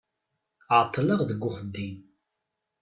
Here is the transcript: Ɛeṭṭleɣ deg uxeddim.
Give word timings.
Ɛeṭṭleɣ 0.77 1.19
deg 1.29 1.41
uxeddim. 1.49 1.95